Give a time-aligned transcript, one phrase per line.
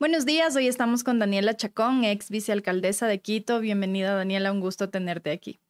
[0.00, 3.58] Buenos días, hoy estamos con Daniela Chacón, ex vicealcaldesa de Quito.
[3.58, 5.60] Bienvenida Daniela, un gusto tenerte aquí.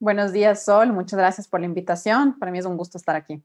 [0.00, 2.36] Buenos días, Sol, muchas gracias por la invitación.
[2.36, 3.40] Para mí es un gusto estar aquí.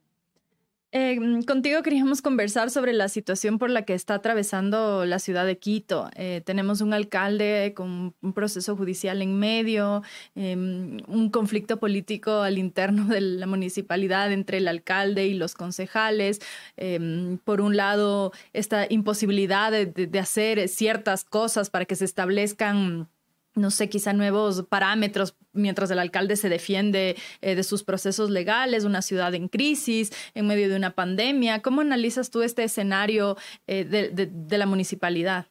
[0.93, 1.17] Eh,
[1.47, 6.09] contigo queríamos conversar sobre la situación por la que está atravesando la ciudad de Quito.
[6.15, 10.03] Eh, tenemos un alcalde con un proceso judicial en medio,
[10.35, 16.39] em, un conflicto político al interno de la municipalidad entre el alcalde y los concejales.
[16.75, 23.07] Em, por un lado, esta imposibilidad de hacer ciertas cosas para que se establezcan
[23.55, 28.85] no sé, quizá nuevos parámetros mientras el alcalde se defiende eh, de sus procesos legales,
[28.85, 31.61] una ciudad en crisis, en medio de una pandemia.
[31.61, 33.35] ¿Cómo analizas tú este escenario
[33.67, 35.47] eh, de, la municipalidad?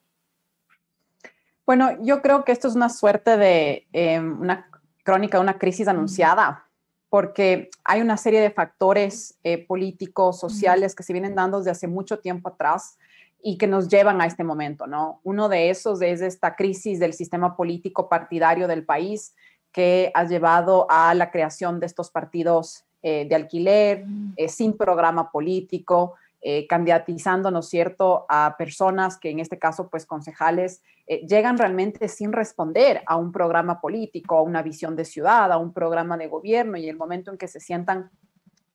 [1.67, 4.71] Bueno, yo creo que esto es una suerte de em, una
[5.05, 6.67] crónica de una crisis anunciada,
[7.09, 11.87] porque hay una serie de factores eh, políticos, sociales que se vienen dando desde hace
[11.87, 12.97] mucho tiempo atrás
[13.43, 15.21] y que nos llevan a este momento, ¿no?
[15.25, 19.35] Uno de esos es esta crisis del sistema político partidario del país
[19.73, 24.35] que ha llevado a la creación de estos partidos eh, de alquiler, mm.
[24.37, 29.89] eh, sin programa político, eh, candidatizando, ¿no es cierto?, a personas que en este caso,
[29.89, 30.83] pues concejales,
[31.27, 35.73] llegan realmente sin responder a un programa político, a una visión de ciudad, a un
[35.73, 38.11] programa de gobierno y el momento en que se sientan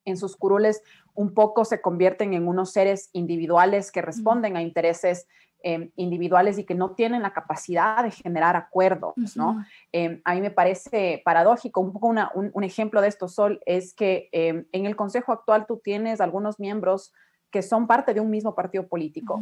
[0.03, 0.81] en sus curules
[1.15, 5.27] un poco se convierten en unos seres individuales que responden a intereses
[5.63, 9.65] em, individuales y que no tienen la capacidad de generar acuerdos, ¿no?
[9.91, 14.29] Em, a mí me parece paradójico, un poco un, ejemplo de esto, Sol, es que
[14.31, 17.13] em, en el Consejo actual tú tienes algunos miembros
[17.49, 19.41] que son parte de un mismo partido político,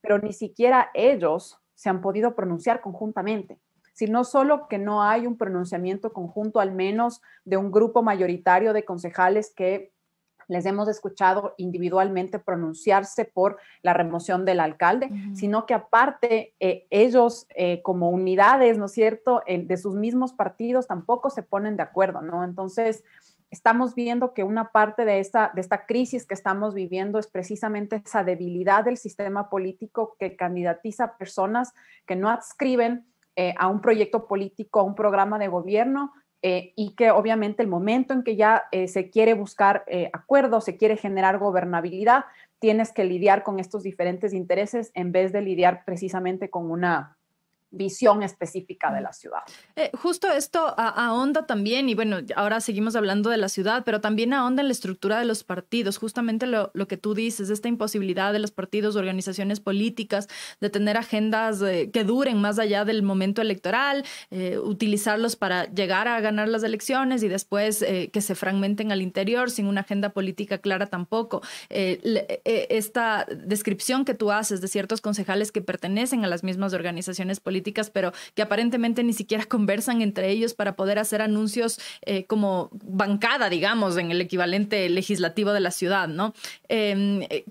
[0.00, 3.58] pero ni siquiera ellos se han podido pronunciar conjuntamente.
[3.92, 8.84] Sino solo que no hay un pronunciamiento conjunto, al menos de un grupo mayoritario de
[8.84, 9.92] concejales que
[10.50, 17.46] les hemos escuchado individualmente pronunciarse por la remoción del alcalde, sino que aparte eh, ellos
[17.54, 22.20] eh, como unidades, ¿no es cierto?, de sus mismos partidos tampoco se ponen de acuerdo,
[22.20, 22.42] ¿no?
[22.42, 23.04] Entonces,
[23.50, 28.02] estamos viendo que una parte de esta, de esta crisis que estamos viviendo es precisamente
[28.04, 31.72] esa debilidad del sistema político que candidatiza personas
[32.06, 36.94] que no adscriben eh, a un proyecto político, a un programa de gobierno, eh, y
[36.94, 40.96] que obviamente el momento en que ya eh, se quiere buscar eh, acuerdos, se quiere
[40.96, 42.24] generar gobernabilidad,
[42.58, 47.18] tienes que lidiar con estos diferentes intereses en vez de lidiar precisamente con una
[47.70, 49.40] visión específica de la ciudad.
[49.76, 54.32] Eh, justo esto ahonda también, y bueno, ahora seguimos hablando de la ciudad, pero también
[54.32, 58.40] ahonda en la estructura de los partidos, justamente lo, que tú dices, esta imposibilidad de
[58.40, 60.28] los partidos, organizaciones políticas,
[60.60, 66.08] de tener agendas eh, que duren más allá del momento electoral, eh, utilizarlos para llegar
[66.08, 70.58] a ganar las elecciones y después que se fragmenten al interior sin una agenda política
[70.58, 71.42] clara tampoco.
[71.68, 77.59] esta descripción que tú haces de ciertos concejales que pertenecen a las mismas organizaciones políticas,
[77.90, 83.48] pero que aparentemente ni siquiera conversan entre ellos para poder hacer anuncios eh, como bancada,
[83.48, 86.34] digamos, en el equivalente legislativo de la ciudad, ¿no?
[86.68, 87.44] Em, eh,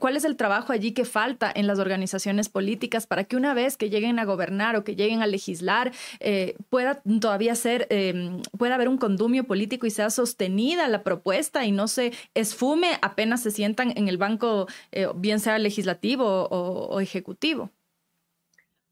[0.00, 3.76] ¿Cuál es el trabajo allí que falta en las organizaciones políticas para que una vez
[3.76, 8.74] que lleguen a gobernar o que lleguen a legislar eh, pueda todavía ser, em, pueda
[8.74, 13.52] haber un condumio político y sea sostenida la propuesta y no se esfume apenas se
[13.52, 14.66] sientan en el banco,
[15.14, 17.70] bien sea legislativo o ejecutivo?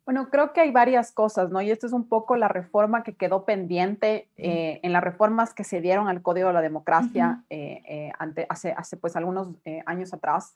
[0.06, 1.60] Bueno, creo que hay varias cosas, ¿no?
[1.60, 5.64] Y esto es un poco la reforma que quedó pendiente eh, en las reformas que
[5.64, 8.12] se dieron al Código de la Democracia eh, eh,
[8.48, 9.48] hace, hace pues algunos
[9.84, 10.54] años atrás,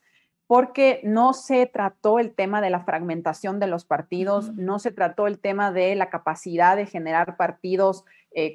[0.51, 5.29] porque no se trató el tema de la fragmentación de los partidos, no se trató
[5.29, 8.05] el tema de la capacidad de generar partidos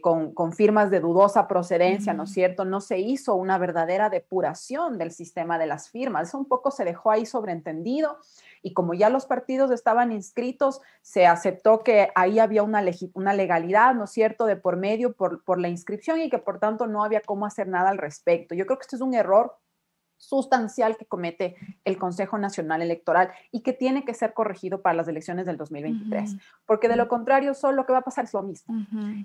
[0.02, 2.66] con, con, firmas de dudosa procedencia, ¿no es cierto?
[2.66, 6.84] No se hizo una verdadera depuración del sistema de las firmas, eso un poco se
[6.84, 8.18] dejó ahí sobreentendido
[8.62, 12.84] y como ya los partidos estaban inscritos, se aceptó que ahí había una,
[13.14, 16.60] una legalidad, ¿no es cierto?, de por medio por, por la inscripción y que por
[16.60, 18.54] tanto no había cómo hacer nada al respecto.
[18.54, 19.56] Yo creo que esto es un error
[20.18, 25.08] sustancial que comete el Consejo Nacional Electoral y que tiene que ser corregido para las
[25.08, 28.44] elecciones del 2023, porque de lo contrario solo lo que va a pasar es lo
[28.44, 28.76] mismo.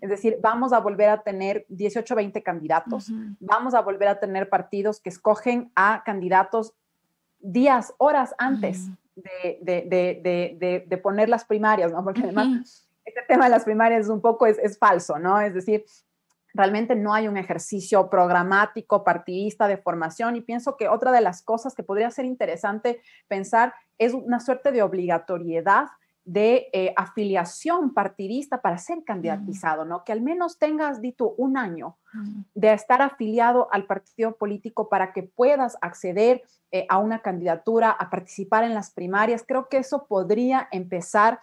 [0.00, 4.48] Es decir, vamos a volver a tener 18 20 candidatos, vamos a volver a tener
[4.48, 6.74] partidos que escogen a candidatos
[7.38, 9.58] días, horas antes de,
[10.86, 12.02] de, poner las primarias, ¿no?
[12.04, 15.40] Porque además este tema de las primarias es un poco, es, es falso, ¿no?
[15.40, 15.84] Es decir,
[16.54, 21.42] realmente no hay un ejercicio programático, partidista de formación y pienso que otra de las
[21.42, 25.86] cosas que podría ser interesante pensar es una suerte de obligatoriedad
[26.24, 30.04] de eh, afiliación partidista para ser candidatizado, ¿no?
[30.04, 31.96] Que al menos tengas, dito, un año
[32.54, 36.42] de estar afiliado al partido político para que puedas acceder
[36.72, 39.44] eh, a una candidatura, a participar en las primarias.
[39.46, 41.40] Creo que eso podría empezar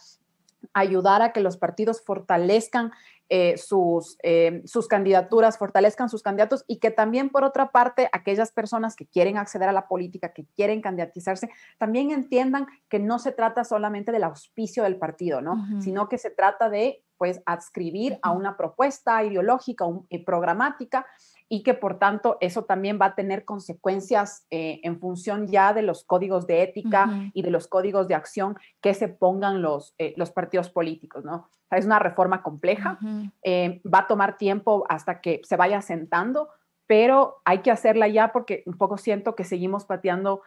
[0.73, 2.91] a ayudar a que los partidos fortalezcan
[3.29, 8.51] eh, sus, eh, sus candidaturas, fortalezcan sus candidatos y que también, por otra parte, aquellas
[8.51, 13.31] personas que quieren acceder a la política, que quieren candidatizarse, también entiendan que no se
[13.31, 15.57] trata solamente del auspicio del partido, ¿no?
[15.81, 21.05] Sino que se trata de, pues, adscribir a una propuesta ideológica, y eh, programática
[21.49, 25.81] y que por tanto eso también va a tener consecuencias eh, en función ya de
[25.81, 30.13] los códigos de ética y de los códigos de acción que se pongan los, eh,
[30.17, 31.49] los partidos políticos, ¿no?
[31.71, 32.97] es una reforma compleja,
[33.43, 36.49] eh, va a tomar tiempo hasta que se vaya sentando,
[36.85, 40.41] pero hay que hacerla ya porque un poco siento que seguimos pateando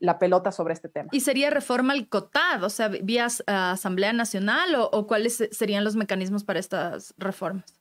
[0.00, 1.08] la pelota sobre este tema.
[1.12, 5.96] ¿Y sería reforma al COTAD, o sea, vía Asamblea Nacional o, o cuáles serían los
[5.96, 7.74] mecanismos para estas reformas?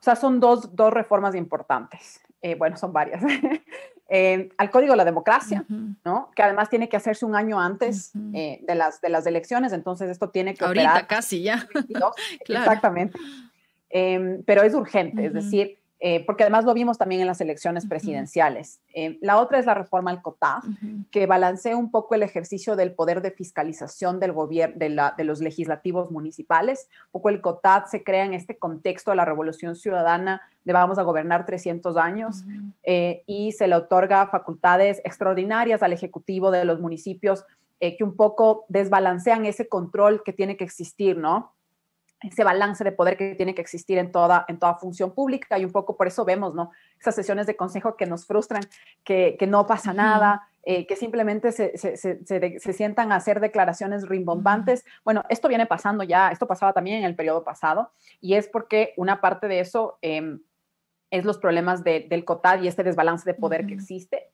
[0.00, 2.20] O sea, son dos, dos reformas importantes.
[2.40, 3.22] Eh, bueno, son varias.
[4.08, 5.64] eh, al Código de la Democracia,
[6.04, 6.30] ¿no?
[6.34, 10.10] Que además tiene que hacerse un año antes eh, de, las, de las elecciones, entonces
[10.10, 11.68] esto tiene que Ahorita casi ya.
[12.48, 13.18] Exactamente.
[13.90, 17.86] Em, pero es urgente, es decir, eh, porque además lo vimos también en las elecciones
[17.86, 18.80] presidenciales.
[18.94, 20.62] Eh, la otra es la reforma al COTAD,
[21.10, 26.10] que balancea un poco el ejercicio del poder de fiscalización del gobierno, de, los legislativos
[26.10, 26.88] municipales.
[27.08, 30.98] Un poco el COTAD se crea en este contexto de la revolución ciudadana de vamos
[30.98, 32.44] a gobernar 300 años
[32.82, 37.44] eh, y se le otorga facultades extraordinarias al ejecutivo de los municipios
[37.78, 41.54] que un poco desbalancean ese control que tiene que existir, ¿no?
[42.22, 45.64] Ese balance de poder que tiene que existir en toda, en toda función pública y
[45.64, 46.70] un poco por eso vemos, ¿no?
[46.98, 48.62] Esas sesiones de consejo que nos frustran,
[49.04, 53.40] que, que no pasa nada, eh, que simplemente se, se, se, se, sientan a hacer
[53.40, 54.84] declaraciones rimbombantes.
[55.04, 58.92] Bueno, esto viene pasando ya, esto pasaba también en el periodo pasado y es porque
[58.98, 60.40] una parte de eso em,
[61.10, 64.30] es los problemas del COTAD y este desbalance de poder que existe.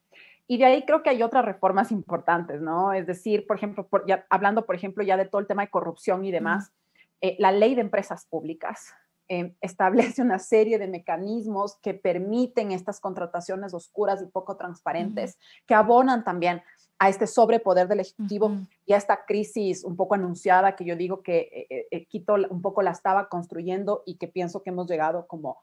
[0.49, 2.93] Y de ahí creo que hay otras reformas importantes, ¿no?
[2.93, 6.25] Es decir, por ejemplo, ya, hablando, por ejemplo, ya de todo el tema de corrupción
[6.25, 6.73] y demás.
[7.21, 8.93] Eh, la ley de empresas públicas
[9.29, 15.75] eh, establece una serie de mecanismos que permiten estas contrataciones oscuras y poco transparentes, que
[15.75, 16.63] abonan también
[16.99, 21.23] a este sobrepoder del Ejecutivo y a esta crisis un poco anunciada que yo digo
[21.23, 25.59] que eh, Quito un poco la estaba construyendo y que pienso que hemos llegado como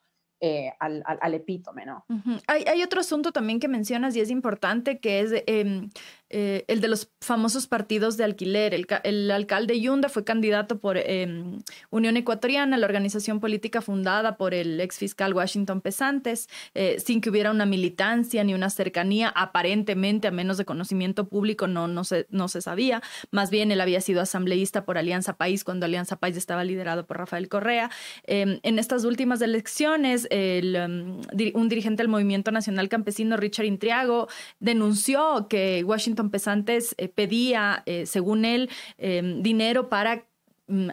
[0.46, 2.04] eh, al, epítome, ¿no?
[2.48, 5.90] hay, otro asunto también que mencionas y es importante, que es em,
[6.34, 8.74] eh, el de los famosos partidos de alquiler.
[9.04, 14.80] El, alcalde Yunda fue candidato por em, Unión Ecuatoriana, la organización política fundada por el
[14.82, 20.32] ex fiscal Washington Pesantes, eh, sin que hubiera una militancia ni una cercanía, aparentemente, a
[20.32, 23.02] menos de conocimiento público, no, no, se, no se sabía.
[23.32, 27.18] Más bien, él había sido asambleísta por Alianza País cuando Alianza País estaba liderado por
[27.18, 27.90] Rafael Correa.
[28.26, 31.22] Em, en estas últimas elecciones, Um,
[31.54, 34.28] un dirigente del Movimiento Nacional Campesino, Richard Intriago,
[34.60, 40.26] denunció que Washington Pesantes eh, pedía, eh, según él, em, dinero para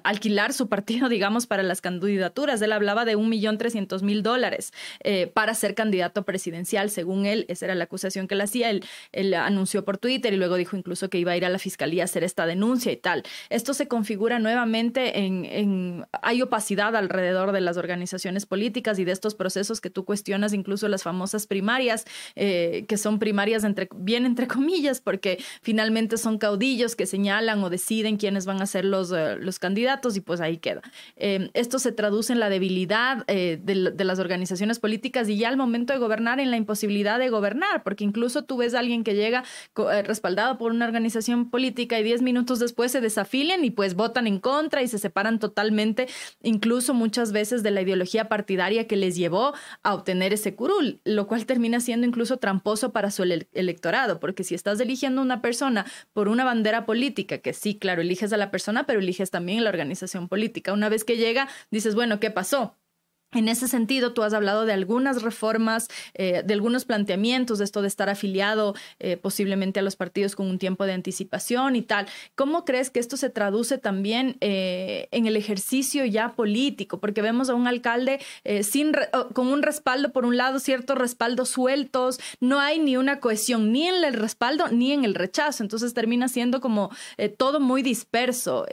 [0.03, 2.61] alquilar su partido, digamos, para las candidaturas.
[2.63, 4.73] Él hablaba de un millón trescientos mil dólares
[5.05, 7.47] eh, para ser candidato presidencial, según él.
[7.49, 8.71] Esa era la acusación que él hacía.
[8.71, 12.03] Él, anunció por Twitter y luego dijo incluso que iba a ir a la fiscalía
[12.03, 13.23] a hacer esta denuncia y tal.
[13.49, 19.35] Esto se configura nuevamente en, hay opacidad alrededor de las organizaciones políticas y de estos
[19.35, 24.49] procesos que tú cuestionas, incluso las famosas primarias, eh, que son primarias entre, bien entre
[24.49, 29.37] comillas, porque finalmente son caudillos que señalan o deciden quiénes van a ser los, uh,
[29.39, 30.83] los candidatos y pues ahí queda.
[31.15, 35.57] Em, esto se traduce en la debilidad eh, de, las organizaciones políticas y ya al
[35.57, 39.15] momento de gobernar en la imposibilidad de gobernar, porque incluso tú ves a alguien que
[39.15, 39.45] llega
[39.93, 44.27] eh, respaldado por una organización política y diez minutos después se desafilian y pues votan
[44.27, 46.09] en contra y se separan totalmente,
[46.43, 49.53] incluso muchas veces de la ideología partidaria que les llevó
[49.83, 54.55] a obtener ese curul, lo cual termina siendo incluso tramposo para su electorado, porque si
[54.55, 58.87] estás eligiendo una persona por una bandera política, que sí, claro, eliges a la persona,
[58.87, 60.73] pero eliges también en la organización política.
[60.73, 62.80] Una vez que llega, dices, bueno, ¿qué pasó?
[63.33, 67.81] En ese sentido, tú has hablado de algunas reformas, eh, de algunos planteamientos, de esto
[67.81, 72.07] de estar afiliado eh, posiblemente a los partidos con un tiempo de anticipación y tal.
[72.35, 76.99] ¿Cómo crees que esto se traduce también eh, en el ejercicio ya político?
[76.99, 78.19] Porque vemos a un alcalde
[78.63, 78.93] sin
[79.33, 83.87] con un respaldo, por un lado, ciertos respaldos sueltos, no hay ni una cohesión ni
[83.87, 86.91] en el respaldo ni en el rechazo, entonces termina siendo como
[87.37, 88.67] todo muy disperso.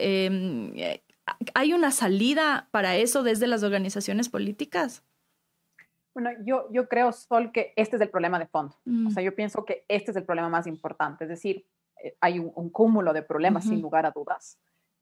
[1.54, 5.02] ¿Hay una salida para eso desde las organizaciones políticas?
[6.14, 8.74] Bueno, yo, yo creo, Sol, que este es el problema de fondo.
[8.86, 9.10] O mm.
[9.10, 11.24] sea, yo pienso que este es el problema más importante.
[11.24, 11.64] Es decir,
[12.02, 14.58] eh, hay un, cúmulo de problemas, sin lugar a dudas.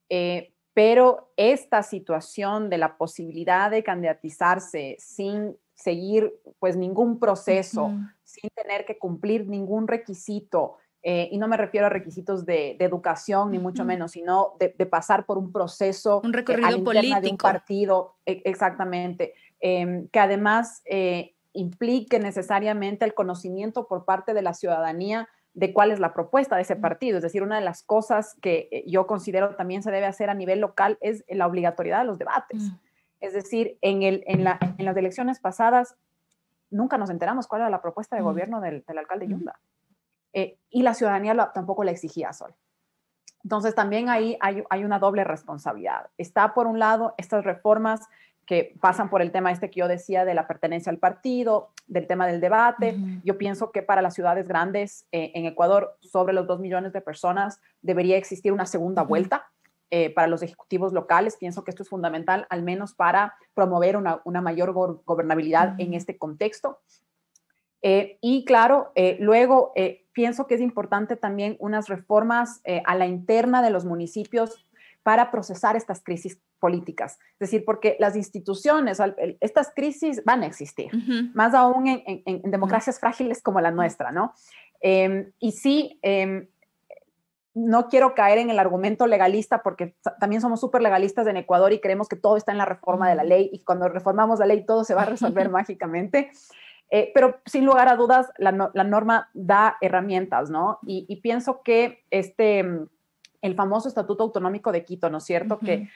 [0.09, 8.50] Eh, pero esta situación de la posibilidad de candidatizarse sin seguir pues ningún proceso, sin
[8.50, 13.59] tener que cumplir ningún requisito, eh, y no me refiero a requisitos de, educación, ni
[13.59, 16.21] mucho menos, sino de, pasar por un proceso.
[16.25, 17.21] Un recorrido político.
[17.21, 24.35] De un partido, e, exactamente, em, que además eh, implique necesariamente el conocimiento por parte
[24.35, 27.17] de la ciudadanía de cuál es la propuesta de ese partido.
[27.17, 30.35] Es decir, una de las cosas que eh, yo considero también se debe hacer a
[30.35, 32.73] nivel local es la obligatoriedad de los debates.
[33.21, 35.97] Es decir, en, el, en, la, en, las elecciones pasadas
[36.69, 39.59] nunca nos enteramos cuál era la propuesta de gobierno del, del alcalde Yunda.
[40.37, 42.55] Eh, y la ciudadanía tampoco la exigía Sol.
[43.43, 46.11] Entonces también ahí hay, hay, una doble responsabilidad.
[46.19, 48.07] Está por un lado estas reformas
[48.45, 52.07] que pasan por el tema este que yo decía de la pertenencia al partido, del
[52.07, 52.99] tema del debate.
[53.25, 57.00] Yo pienso que para las ciudades grandes eh, en Ecuador, sobre los dos millones de
[57.00, 59.49] personas, debería existir una segunda vuelta.
[59.90, 64.21] Eh, para los ejecutivos locales, pienso que esto es fundamental, al menos para promover una,
[64.25, 66.81] una mayor gobernabilidad en este contexto.
[67.88, 73.06] Eh, y claro, eh, luego eh, pienso que es importante también unas reformas a la
[73.06, 74.66] interna de los municipios
[75.02, 77.18] para procesar estas crisis políticas.
[77.35, 78.99] Es decir, porque las instituciones,
[79.40, 80.90] estas crisis van a existir,
[81.35, 84.32] más aún en, democracias frágiles como la nuestra, ¿no?
[84.80, 86.49] Em, y sí, em,
[87.54, 91.80] no quiero caer en el argumento legalista porque también somos súper legalistas en Ecuador y
[91.80, 94.66] creemos que todo está en la reforma de la ley y cuando reformamos la ley
[94.66, 96.32] todo se va a resolver mágicamente.
[96.90, 100.78] Eh, pero sin lugar a dudas, la, norma da herramientas, ¿no?
[100.87, 102.64] Y, pienso que este,
[103.43, 105.59] el famoso Estatuto Autonómico de Quito, ¿no es cierto?
[105.59, 105.88] Que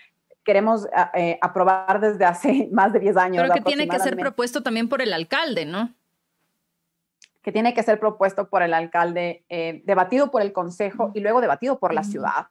[0.44, 3.42] queremos ah, eh, aprobar desde hace más de 10 años.
[3.42, 5.94] Pero que tiene que ser propuesto también por el alcalde, ¿no?
[7.42, 11.40] Que tiene que ser propuesto por el alcalde, eh, debatido por el consejo y luego
[11.40, 12.48] debatido por la ciudad.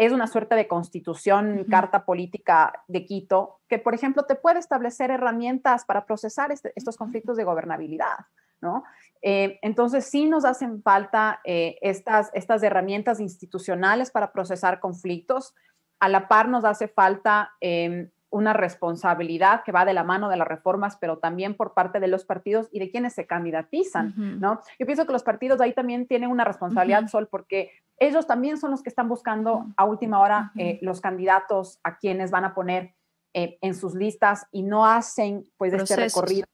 [0.00, 5.10] Es una suerte de constitución, carta política de Quito, que, por ejemplo, te puede establecer
[5.10, 8.16] herramientas para procesar este, estos conflictos de gobernabilidad,
[8.62, 8.82] ¿no?
[9.20, 15.54] Eh, entonces, sí nos hacen falta eh, estas, estas herramientas institucionales para procesar conflictos.
[15.98, 20.36] A la par nos hace falta em, una responsabilidad que va de la mano de
[20.36, 24.60] las reformas, pero también por parte de los partidos y de quienes se candidatizan, ¿no?
[24.78, 28.70] Yo pienso que los partidos ahí también tienen una responsabilidad, Sol, porque ellos también son
[28.70, 32.94] los que están buscando a última hora eh, los candidatos a quienes van a poner
[33.34, 36.46] eh, en sus listas y no hacen pues este recorrido,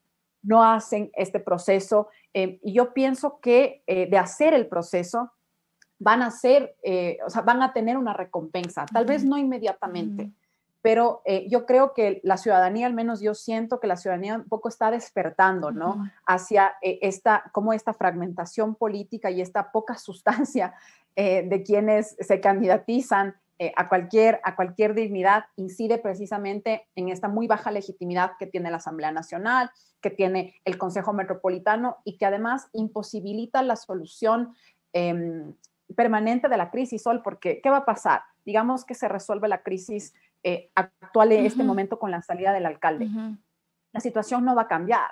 [0.43, 2.09] no hacen este proceso.
[2.33, 5.31] Eh, y yo pienso que de hacer el proceso,
[5.99, 6.77] van a ser,
[7.27, 10.33] o sea, van a tener una recompensa, tal vez no inmediatamente
[10.87, 14.45] pero eh, yo creo que la ciudadanía, al menos yo siento que la ciudadanía un
[14.45, 16.09] poco está despertando, ¿no?
[16.25, 20.75] Hacia eh, esta, como esta fragmentación política y esta poca sustancia
[21.17, 23.35] eh, de quienes se candidatizan
[23.75, 28.77] a, cualquier, a cualquier dignidad incide precisamente en esta muy baja legitimidad que tiene la
[28.77, 34.55] Asamblea Nacional, que tiene el Consejo Metropolitano y que además imposibilita la solución
[34.93, 35.53] em,
[35.97, 38.23] permanente de la crisis, Sol, porque ¿qué va a pasar?
[38.45, 40.15] Digamos que se resuelve la crisis
[40.49, 43.09] eh, actual en este momento con la salida del alcalde.
[43.93, 45.11] La situación no va a cambiar,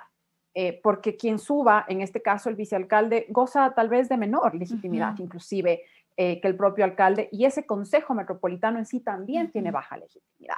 [0.53, 5.13] eh, porque quien suba, en este caso el vicealcalde, goza tal vez de menor legitimidad,
[5.19, 5.83] inclusive
[6.15, 10.55] eh, que el propio alcalde, y ese consejo metropolitano en sí también tiene baja legitimidad.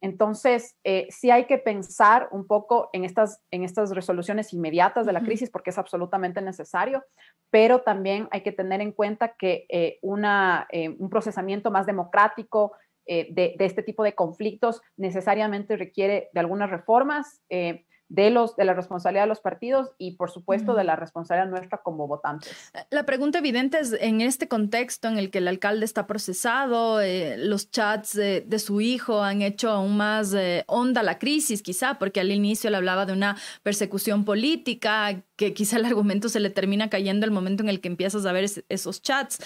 [0.00, 0.76] Entonces,
[1.10, 5.50] sí hay que pensar un poco en estas, en estas resoluciones inmediatas de la crisis
[5.50, 7.04] porque es absolutamente necesario,
[7.50, 10.68] pero también hay que tener en cuenta que una,
[11.00, 12.76] un procesamiento más democrático,
[13.10, 18.66] eh, de, este tipo de conflictos necesariamente requiere de algunas reformas eh, de, los, de
[18.66, 22.70] la responsabilidad de los partidos y, por supuesto, de la responsabilidad nuestra como votantes.
[22.74, 27.00] Eh, la pregunta evidente es, en este contexto en el que el alcalde está procesado,
[27.38, 30.34] los chats de, su hijo han hecho aún más
[30.66, 35.78] honda la crisis, quizá, porque al inicio le hablaba de una persecución política, que quizá
[35.78, 39.00] el argumento se le termina cayendo el momento en el que empiezas a ver esos
[39.00, 39.38] chats,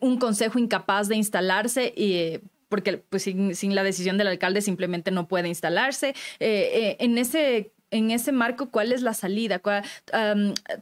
[0.00, 5.28] un consejo incapaz de instalarse y porque pues, sin, la decisión del alcalde simplemente no
[5.28, 6.08] puede instalarse.
[6.40, 9.60] Eh, eh, en ese en ese marco, ¿cuál es la salida?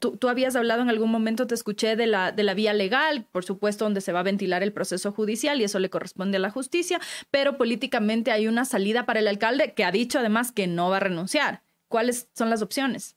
[0.00, 3.44] tú, habías hablado en algún momento, te escuché de la, de la vía legal, por
[3.44, 6.50] supuesto, donde se va a ventilar el proceso judicial y eso le corresponde a la
[6.50, 7.00] justicia,
[7.30, 10.96] pero políticamente hay una salida para el alcalde que ha dicho además que no va
[10.96, 11.62] a renunciar.
[11.88, 13.16] ¿Cuáles son las opciones?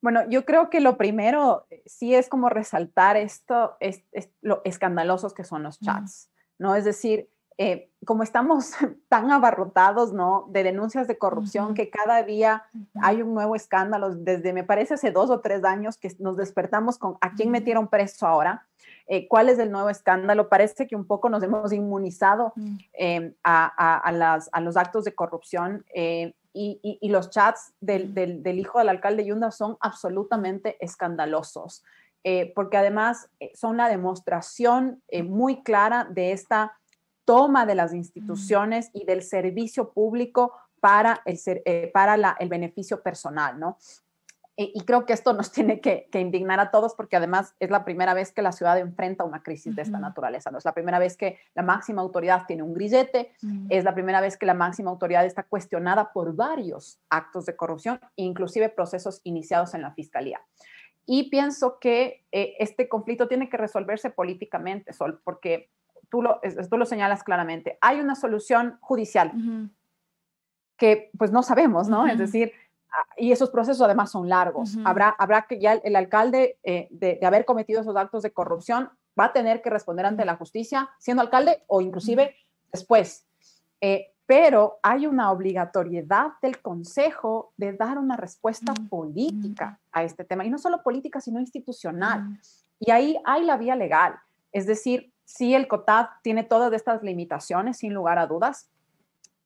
[0.00, 4.02] Bueno, yo creo que lo primero sí es como resaltar esto, es,
[4.40, 6.28] lo escandalosos que son los chats,
[6.58, 6.74] ¿no?
[6.74, 7.28] Es decir,
[7.58, 8.70] eh, como estamos
[9.08, 10.46] tan abarrotados, ¿no?
[10.50, 12.64] De denuncias de corrupción, que cada día
[13.00, 16.98] hay un nuevo escándalo, desde me parece hace dos o tres años que nos despertamos
[16.98, 18.66] con a quién metieron preso ahora,
[19.06, 20.48] eh, cuál es el nuevo escándalo.
[20.48, 22.52] Parece que un poco nos hemos inmunizado
[22.92, 25.84] em, a, las, a, los actos de corrupción.
[25.94, 31.82] Eh, y, y, los chats del, del, del, hijo del alcalde Yunda son absolutamente escandalosos,
[32.54, 36.74] porque además son la demostración muy clara de esta
[37.24, 43.58] toma de las instituciones y del servicio público para el, eh, para el beneficio personal,
[43.58, 43.78] ¿no?
[44.54, 48.14] Y, creo que esto nos tiene que, indignar a todos porque además es la primera
[48.14, 50.58] vez que la ciudad enfrenta una crisis de esta naturaleza, ¿no?
[50.58, 53.32] Es la primera vez que la máxima autoridad tiene un grillete,
[53.70, 58.00] es la primera vez que la máxima autoridad está cuestionada por varios actos de corrupción,
[58.16, 60.40] inclusive procesos iniciados en la fiscalía.
[61.06, 65.70] Y pienso que eh, este conflicto tiene que resolverse políticamente, Sol, porque
[66.12, 69.32] tú lo, tú lo señalas claramente, hay una solución judicial
[70.76, 72.06] que pues no sabemos, ¿no?
[72.06, 72.52] Es decir,
[72.90, 74.76] ah, y esos procesos además son largos.
[74.84, 79.26] habrá, habrá que ya el, alcalde eh, de, haber cometido esos actos de corrupción va
[79.26, 82.36] a tener que responder ante la justicia siendo alcalde o inclusive
[82.70, 83.24] después.
[83.80, 90.44] Eh, pero hay una obligatoriedad del Consejo de dar una respuesta política a este tema,
[90.44, 92.38] y no solo política, sino institucional.
[92.78, 94.14] Y ahí hay la vía legal.
[94.52, 98.68] Es decir, Sí, el COTAD tiene todas estas limitaciones, sin lugar a dudas,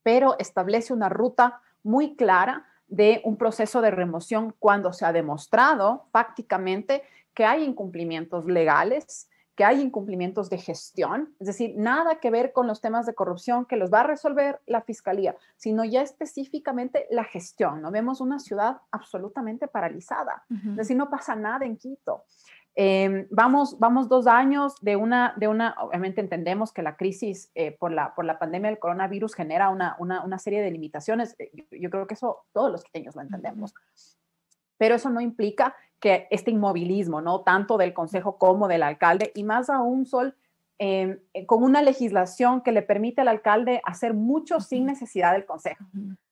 [0.02, 6.06] pero establece una ruta muy clara de un proceso de remoción cuando se ha demostrado
[6.12, 7.02] prácticamente
[7.34, 12.66] que hay incumplimientos legales, que hay incumplimientos de gestión, es decir, nada que ver con
[12.66, 17.24] los temas de corrupción que los va a resolver la fiscalía, sino ya específicamente la
[17.24, 17.80] gestión.
[17.80, 22.24] No vemos una ciudad absolutamente paralizada, es decir, no pasa nada en Quito.
[22.78, 27.72] Em, vamos, vamos dos años de una, de una, obviamente entendemos que la crisis eh,
[27.72, 31.34] por, la, por la pandemia del coronavirus genera una, una, una serie de limitaciones.
[31.38, 33.74] Eh, yo, creo que eso todos los quiteños lo entendemos.
[34.76, 37.40] Pero eso no implica que este inmovilismo, ¿no?
[37.40, 40.36] Tanto del consejo como del alcalde, y más aún, Sol,
[40.78, 45.46] em, eh, con una legislación que le permite al alcalde hacer mucho sin necesidad del
[45.46, 45.82] consejo,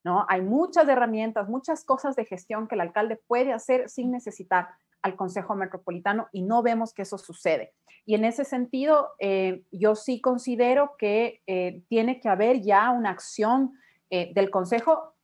[0.05, 0.27] ¿no?
[0.29, 4.69] Hay muchas herramientas, muchas cosas de gestión que el alcalde puede hacer sin necesitar
[5.05, 7.75] al Consejo Metropolitano y no vemos que eso sucede.
[8.07, 13.11] Y en ese sentido, eh, yo sí considero que eh, tiene que haber ya una
[13.11, 15.15] acción eh, del Consejo,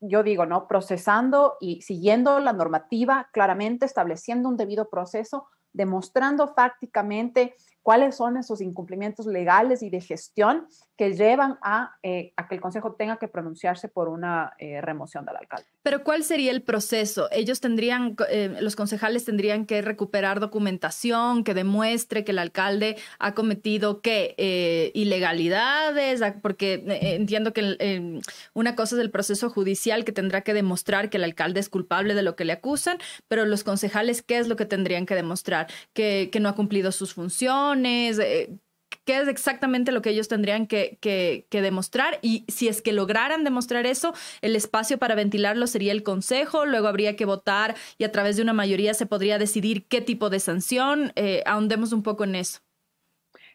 [0.00, 0.68] yo digo, ¿no?
[0.68, 8.60] Procesando y siguiendo la normativa, claramente estableciendo un debido proceso, demostrando prácticamente cuáles son esos
[8.60, 10.66] incumplimientos legales y de gestión
[10.96, 15.36] que llevan a, eh, que el Consejo tenga que pronunciarse por una eh, remoción del
[15.36, 15.66] alcalde.
[15.82, 17.28] Pero ¿cuál sería el proceso?
[17.32, 23.34] Ellos tendrían, eh, los concejales tendrían que recuperar documentación que demuestre que el alcalde ha
[23.34, 28.20] cometido qué ilegalidades, porque entiendo que
[28.52, 32.14] una cosa es el proceso judicial que tendrá que demostrar que el alcalde es culpable
[32.14, 35.68] de lo que le acusan, pero los concejales, ¿qué es lo que tendrían que demostrar?
[35.94, 38.56] Que no ha cumplido sus funciones eh,
[39.04, 43.44] qué es exactamente lo que ellos tendrían que, que, demostrar y si es que lograran
[43.44, 48.12] demostrar eso, el espacio para ventilarlo sería el Consejo, luego habría que votar y a
[48.12, 51.12] través de una mayoría se podría decidir qué tipo de sanción.
[51.16, 52.60] Eh, ahondemos un poco en eso.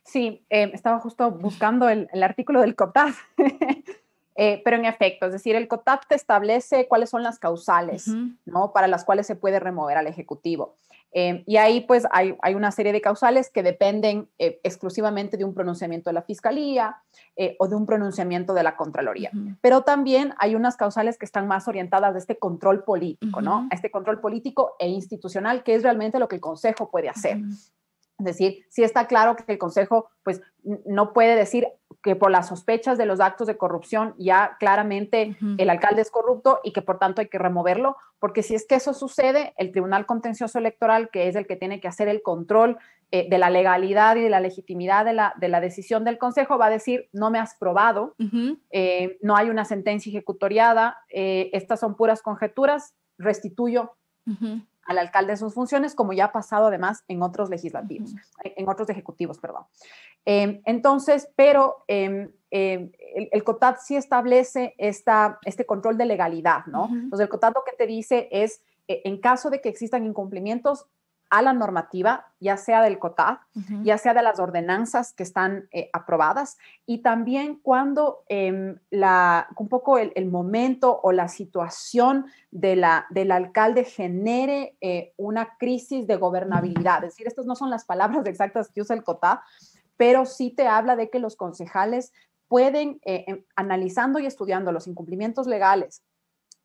[0.04, 3.20] Sí, eh, estaba justo buscando el, artículo del COTAF,
[4.36, 8.08] pero en efecto, es decir, el COTAF te establece cuáles son las causales,
[8.46, 8.72] ¿no?
[8.72, 10.76] Para las cuales se puede remover al Ejecutivo.
[11.18, 15.54] Em, y ahí pues hay, una serie de causales que dependen eh, exclusivamente de un
[15.54, 16.98] pronunciamiento de la Fiscalía
[17.38, 19.32] eh, o de un pronunciamiento de la Contraloría.
[19.62, 23.70] Pero también hay unas causales que están más orientadas a este control político, ¿no?
[23.72, 27.38] A este control político e institucional, que es realmente lo que el Consejo puede hacer.
[28.18, 30.42] Es decir, sí está claro que el Consejo pues
[30.86, 31.68] no puede decir
[32.02, 36.60] que por las sospechas de los actos de corrupción ya claramente el alcalde es corrupto
[36.64, 40.06] y que por tanto hay que removerlo, porque si es que eso sucede, el Tribunal
[40.06, 42.78] Contencioso Electoral, que es el que tiene que hacer el control
[43.12, 46.58] eh, de la legalidad y de la legitimidad de la, de la, decisión del Consejo,
[46.58, 48.16] va a decir, no me has probado,
[48.72, 53.96] eh, no hay una sentencia ejecutoriada, eh, estas son puras conjeturas, restituyo
[54.86, 58.90] al alcalde de sus funciones, como ya ha pasado además en otros legislativos, en otros
[58.90, 59.64] ejecutivos, perdón.
[60.26, 66.66] Em, entonces, pero em, em, el, el, COTAD sí establece esta, este control de legalidad,
[66.68, 66.88] ¿no?
[66.92, 70.88] Entonces, el COTAD lo que te dice es, eh, en caso de que existan incumplimientos,
[71.36, 73.40] a la normativa, ya sea del COTAD,
[73.84, 79.68] ya sea de las ordenanzas que están eh, aprobadas, y también cuando em, la, un
[79.68, 86.16] poco el, momento o la situación de la, del alcalde genere eh, una crisis de
[86.16, 87.04] gobernabilidad.
[87.04, 89.40] Es decir, estas no son las palabras exactas que usa el COTAD,
[89.98, 92.14] pero sí te habla de que los concejales
[92.48, 96.02] pueden, eh, em, analizando y estudiando los incumplimientos legales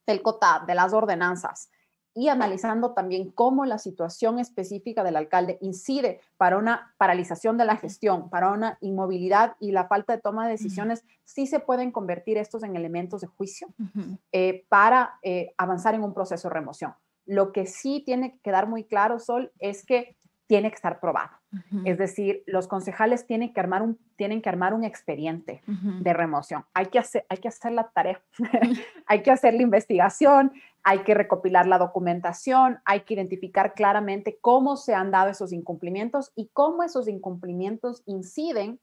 [0.07, 1.73] del COTAD, de las ordenanzas,
[2.15, 7.77] y analizando también cómo la situación específica del alcalde incide para una paralización de la
[7.77, 12.37] gestión, para una inmovilidad y la falta de toma de decisiones, sí se pueden convertir
[12.37, 13.69] estos en elementos de juicio
[14.33, 16.95] eh, para eh, avanzar en un proceso de remoción.
[17.27, 20.17] Lo que sí tiene que quedar muy claro, Sol, es que
[20.51, 21.31] tiene que estar probado.
[21.85, 26.65] Es decir, los concejales tienen que armar un, tienen que armar un expediente de remoción.
[26.75, 28.21] Hay que, hacer, hay que hacer la tarea,
[29.07, 34.77] hay que hacer la investigación, hay que recopilar la documentación, hay que identificar claramente cómo
[34.77, 38.81] se han dado esos incumplimientos y cómo esos incumplimientos inciden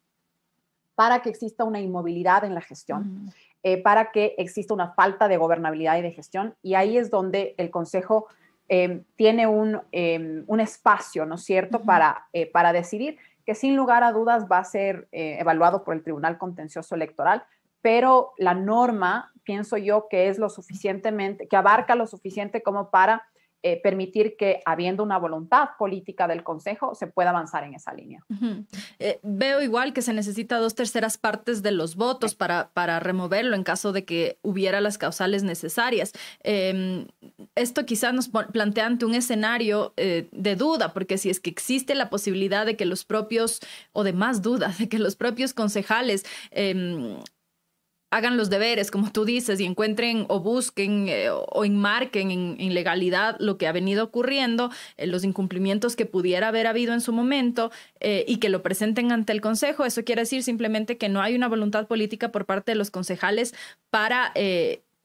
[0.96, 3.30] para que exista una inmovilidad en la gestión,
[3.64, 6.56] eh, para que exista una falta de gobernabilidad y de gestión.
[6.62, 8.28] Y ahí es donde el Consejo
[8.70, 13.78] Em, tiene un, em, un, espacio, ¿no es cierto?, para, eh, para decidir que sin
[13.78, 17.46] lugar a dudas va a ser eh, evaluado por el Tribunal Contencioso Electoral,
[17.82, 23.24] pero la norma, pienso yo, que es lo suficientemente, que abarca lo suficiente como para
[23.64, 28.24] eh, permitir que, habiendo una voluntad política del Consejo, se pueda avanzar en esa línea.
[29.00, 33.56] Eh, veo igual que se necesita dos terceras partes de los votos para, para removerlo
[33.56, 36.14] en caso de que hubiera las causales necesarias.
[36.44, 37.08] Em,
[37.56, 41.96] esto quizás nos plantea ante un escenario eh, de duda, porque si es que existe
[41.96, 43.60] la posibilidad de que los propios,
[43.92, 47.18] o de más dudas, de que los propios concejales em,
[48.10, 53.36] hagan los deberes, como tú dices, y encuentren o busquen eh, o enmarquen en, legalidad
[53.40, 57.72] lo que ha venido ocurriendo, eh, los incumplimientos que pudiera haber habido en su momento
[58.00, 59.86] eh, y que lo presenten ante el Consejo.
[59.86, 63.54] Eso quiere decir simplemente que no hay una voluntad política por parte de los concejales
[63.90, 64.32] para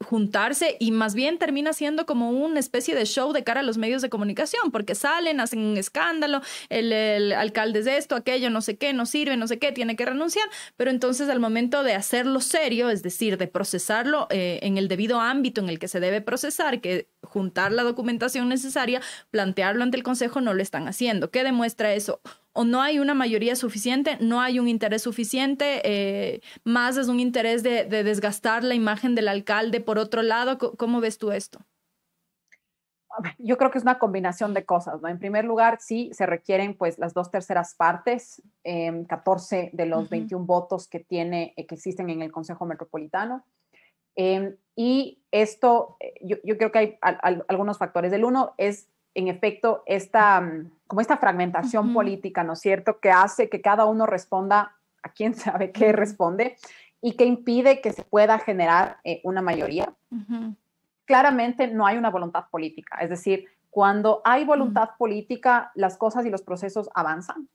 [0.03, 3.79] juntarse y más bien termina siendo como una especie de show de cara a los
[3.79, 8.77] medios de comunicación, porque salen, hacen un escándalo, el, alcalde es esto, aquello, no sé
[8.77, 12.41] qué, no sirve, no sé qué, tiene que renunciar, pero entonces al momento de hacerlo
[12.41, 16.21] serio, es decir, de procesarlo eh, en el debido ámbito en el que se debe
[16.21, 21.31] procesar, que juntar la documentación necesaria, plantearlo ante el Consejo, no lo están haciendo.
[21.31, 22.21] ¿Qué demuestra eso?
[22.53, 27.21] O no hay una mayoría suficiente, no hay un interés suficiente, eh, más es un
[27.21, 30.59] interés de, desgastar la imagen del alcalde por otro lado.
[30.59, 31.61] ¿Cómo ves tú esto?
[33.39, 35.09] Yo creo que es una combinación de cosas, ¿no?
[35.09, 40.09] En primer lugar, sí, se requieren pues las dos terceras partes, 14 em, de los
[40.09, 43.45] 21 votos que, tiene, eh, que existen en el Consejo Metropolitano.
[44.15, 48.13] Em, y esto, eh, yo, yo, creo que hay algunos factores.
[48.13, 53.11] El uno es en efecto, esta, mm, como esta fragmentación política, ¿no es cierto?, que
[53.11, 56.57] hace que cada uno responda a quien sabe qué responde
[57.01, 59.93] y que impide que se pueda generar eh, una mayoría.
[61.05, 66.31] Claramente no hay una voluntad política, es decir, cuando hay voluntad política, las cosas y
[66.31, 67.49] los procesos avanzan.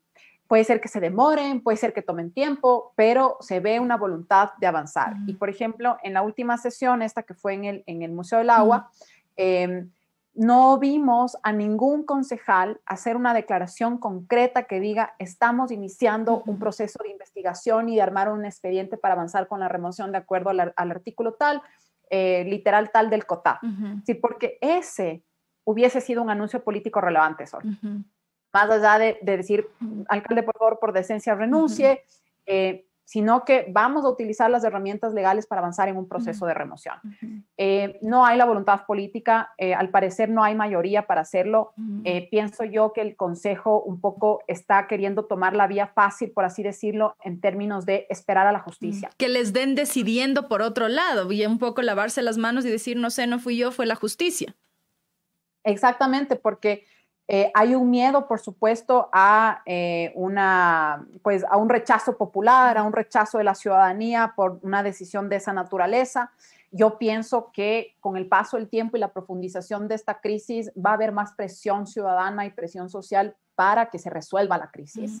[0.48, 4.50] Puede ser que se demoren, puede ser que tomen tiempo, pero se ve una voluntad
[4.58, 5.14] de avanzar.
[5.26, 8.38] Y por ejemplo, en la última sesión, esta que fue en el, en el Museo
[8.38, 8.90] del Agua,
[9.36, 9.86] eh,
[10.38, 17.00] no vimos a ningún concejal hacer una declaración concreta que diga estamos iniciando un proceso
[17.02, 20.72] de investigación y de armar un expediente para avanzar con la remoción de acuerdo al,
[20.76, 21.60] artículo tal,
[22.08, 23.60] eh, literal tal del COTA.
[24.06, 25.24] Sí, porque ese
[25.64, 27.64] hubiese sido un anuncio político relevante, Sol.
[28.52, 29.66] Más allá de, decir,
[30.08, 32.04] alcalde, por favor, por decencia renuncie,
[33.08, 36.96] sino que vamos a utilizar las herramientas legales para avanzar en un proceso de remoción.
[37.56, 41.72] Eh, no hay la voluntad política, eh, al parecer no hay mayoría para hacerlo.
[42.04, 46.44] Eh, pienso yo que el Consejo un poco está queriendo tomar la vía fácil, por
[46.44, 49.08] así decirlo, en términos de esperar a la justicia.
[49.16, 52.98] Que les den decidiendo por otro lado y un poco lavarse las manos y decir,
[52.98, 54.54] no sé, no fui yo, fue la justicia.
[55.64, 56.84] Exactamente, porque
[57.30, 62.82] eh, hay un miedo, por supuesto, a, eh, una, pues, a un rechazo popular, a
[62.82, 66.32] un rechazo de la ciudadanía por una decisión de esa naturaleza.
[66.70, 70.90] Yo pienso que con el paso del tiempo y la profundización de esta crisis va
[70.90, 75.20] a haber más presión ciudadana y presión social para que se resuelva la crisis.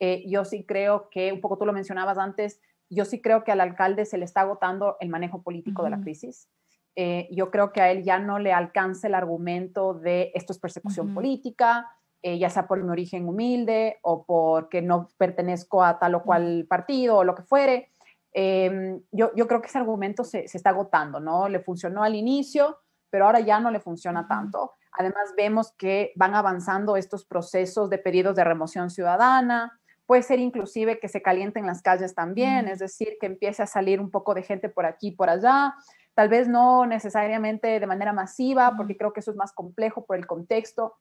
[0.00, 3.52] Eh, yo sí creo que, un poco tú lo mencionabas antes, yo sí creo que
[3.52, 6.48] al alcalde se le está agotando el manejo político de la crisis.
[6.96, 10.60] Eh, yo creo que a él ya no le alcanza el argumento de esto es
[10.60, 11.90] persecución política,
[12.22, 16.66] eh, ya sea por mi origen humilde o porque no pertenezco a tal o cual
[16.68, 17.90] partido o lo que fuere.
[18.32, 21.48] Em, yo, yo, creo que ese argumento se, se, está agotando, ¿no?
[21.48, 22.78] Le funcionó al inicio,
[23.10, 24.72] pero ahora ya no le funciona tanto.
[24.92, 29.78] Además, vemos que van avanzando estos procesos de pedidos de remoción ciudadana.
[30.06, 34.00] Puede ser inclusive que se calienten las calles también, es decir, que empiece a salir
[34.00, 35.74] un poco de gente por aquí por allá
[36.14, 40.16] tal vez no necesariamente de manera masiva, porque creo que eso es más complejo por
[40.16, 40.94] el contexto,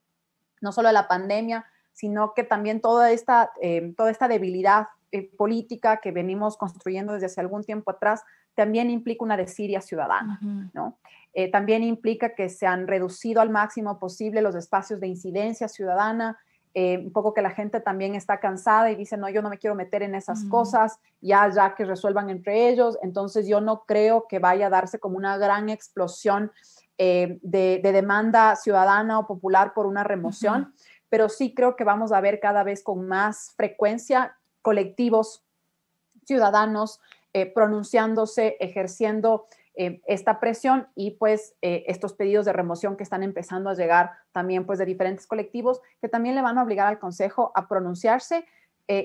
[0.61, 4.87] no solo de la pandemia, sino que también toda esta, eh, toda esta debilidad
[5.37, 8.23] política que venimos construyendo desde hace algún tiempo atrás
[8.55, 10.39] también implica una desidia ciudadana,
[10.73, 10.97] ¿no?
[11.51, 16.39] también implica que se han reducido al máximo posible los espacios de incidencia ciudadana,
[16.75, 19.75] un poco que la gente también está cansada y dice, no, yo no me quiero
[19.75, 22.97] meter en esas cosas, ya, ya que resuelvan entre ellos.
[23.01, 26.51] Entonces yo no creo que vaya a darse como una gran explosión
[26.97, 30.73] de, demanda ciudadana o popular por una remoción
[31.13, 35.43] pero sí creo que vamos a ver cada vez con más frecuencia colectivos
[36.25, 36.99] ciudadanos
[37.33, 43.23] eh, pronunciándose, ejerciendo eh, esta presión y pues eh, estos pedidos de remoción que están
[43.23, 46.99] empezando a llegar también pues de diferentes colectivos que también le van a obligar al
[46.99, 48.45] Consejo a pronunciarse,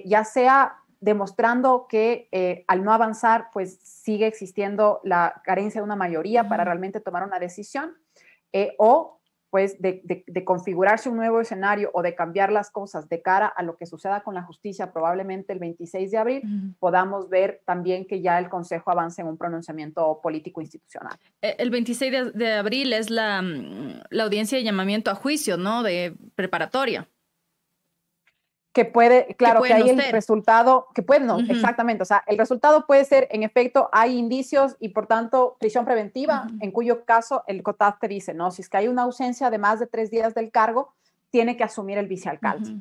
[0.04, 6.48] ya sea demostrando que al no avanzar pues sigue existiendo la carencia de una mayoría
[6.48, 7.96] para realmente tomar una decisión
[8.78, 9.17] o
[9.50, 10.02] pues de,
[10.44, 14.22] configurarse un nuevo escenario o de cambiar las cosas de cara a lo que suceda
[14.22, 16.42] con la justicia probablemente el 26 de abril,
[16.78, 21.16] podamos ver también que ya el Consejo avance en un pronunciamiento político institucional.
[21.42, 25.82] Eh, el 26 de, abril es la, mm, la audiencia de llamamiento a juicio, ¿no?
[25.82, 27.08] De preparatoria
[28.72, 32.86] que puede, claro, que, hay el resultado, que puede, no, exactamente, o sea, el resultado
[32.86, 37.62] puede ser, en efecto, hay indicios y por tanto prisión preventiva, en cuyo caso el
[37.62, 40.34] COTAF te dice, no, si es que hay una ausencia de más de tres días
[40.34, 40.94] del cargo,
[41.30, 42.80] tiene que asumir el vicealcalde.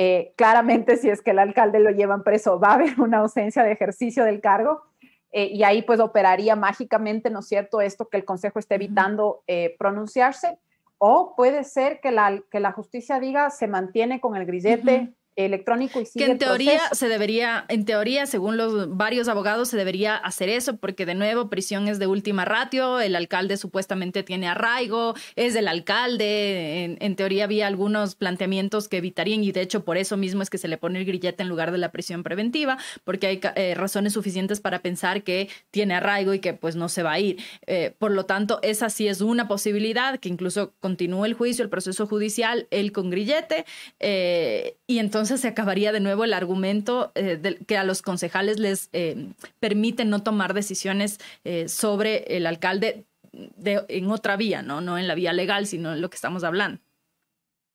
[0.00, 3.64] Eh, claramente, si es que el alcalde lo llevan preso, va a haber una ausencia
[3.64, 4.84] de ejercicio del cargo.
[5.32, 9.42] Eh, y ahí pues operaría mágicamente, ¿no es cierto?, esto que el Consejo esté evitando
[9.46, 10.58] eh, pronunciarse,
[10.98, 16.00] o puede ser que la, que la justicia diga se mantiene con el grillete electrónico
[16.00, 20.16] y sigue que en teoría se debería en teoría según los varios abogados se debería
[20.16, 25.14] hacer eso porque de nuevo prisión es de última ratio el alcalde supuestamente tiene arraigo
[25.36, 30.16] es del alcalde en, teoría había algunos planteamientos que evitarían y de hecho por eso
[30.16, 33.28] mismo es que se le pone el grillete en lugar de la prisión preventiva porque
[33.28, 37.12] hay eh, razones suficientes para pensar que tiene arraigo y que pues no se va
[37.12, 37.38] a ir.
[37.66, 41.70] Eh, por lo tanto esa sí es una posibilidad que incluso continúe el juicio el
[41.70, 43.64] proceso judicial él con grillete
[44.00, 48.88] eh, y entonces se acabaría de nuevo el argumento eh, que a los concejales les
[48.94, 54.80] eh, permite no tomar decisiones eh, sobre el alcalde en otra vía, ¿no?
[54.80, 56.80] No en la vía legal, sino en lo que estamos hablando.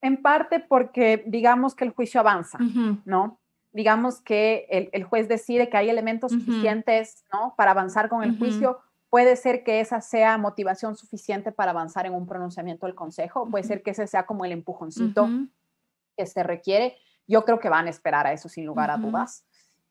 [0.02, 2.58] En parte porque digamos que el juicio avanza,
[3.06, 3.40] ¿no?
[3.72, 7.54] Digamos que el, juez decide que hay elementos suficientes, ¿no?
[7.56, 8.80] Para avanzar con el juicio.
[9.10, 13.48] Puede ser que esa sea motivación suficiente para avanzar en un pronunciamiento del Consejo.
[13.50, 15.30] Puede ser que ese sea como el empujoncito
[16.16, 16.98] que se requiere
[17.28, 19.46] yo creo que van a esperar a eso sin lugar a dudas.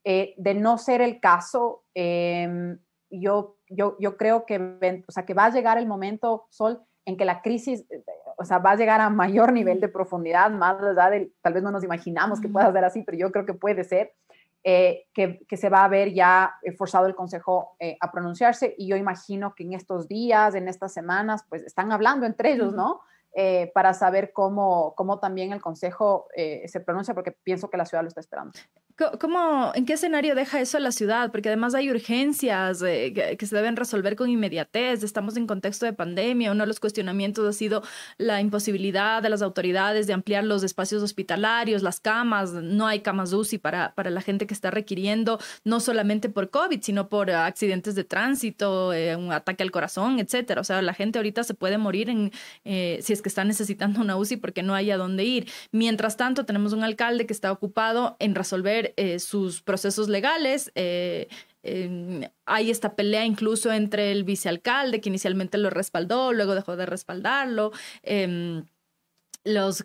[0.05, 2.79] Eh, de no ser el caso, em,
[3.11, 7.17] yo, yo, yo creo que, o sea, que va a llegar el momento, Sol, en
[7.17, 8.05] que la crisis, eh,
[8.37, 11.63] o sea, va a llegar a mayor nivel de profundidad, más allá de, tal vez
[11.63, 14.13] no nos imaginamos que pueda ser así, pero yo creo que puede ser,
[14.65, 18.97] eh, que, que, se va a ver ya forzado el Consejo a pronunciarse y yo
[18.97, 23.01] imagino que en estos días, en estas semanas, pues están hablando entre ellos, ¿no?
[23.35, 27.87] Eh, para saber cómo, cómo también el Consejo eh, se pronuncia, porque pienso que la
[27.87, 28.53] ciudad lo está esperando.
[29.19, 31.33] ¿Cómo, ¿En qué escenario deja eso la ciudad?
[31.33, 35.03] Porque además hay urgencias eh, que, se deben resolver con inmediatez.
[35.03, 36.53] Estamos en contexto de pandemia.
[36.53, 37.83] Uno de los cuestionamientos ha sido
[38.19, 42.53] la imposibilidad de las autoridades de ampliar los espacios hospitalarios, las camas.
[42.53, 46.83] No hay camas UCI para, para la gente que está requiriendo, no solamente por COVID,
[46.83, 50.61] sino por accidentes de tránsito, eh, un ataque al corazón, etcétera.
[50.61, 52.31] O sea, la gente ahorita se puede morir en,
[52.65, 55.49] eh, si es que está necesitando una UCI porque no hay a dónde ir.
[55.71, 60.71] Mientras tanto, tenemos un alcalde que está ocupado en resolver eh, sus procesos legales.
[60.75, 61.29] Eh,
[62.45, 67.71] hay esta pelea incluso entre el vicealcalde, que inicialmente lo respaldó, luego dejó de respaldarlo.
[68.03, 68.65] Em,
[69.45, 69.83] los,